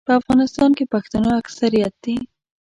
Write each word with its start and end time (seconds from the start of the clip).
په 0.07 0.13
افغانستان 0.21 0.69
کې 0.77 0.85
پښتانه 0.93 1.29
اکثریت 1.41 1.93
دي. 2.03 2.15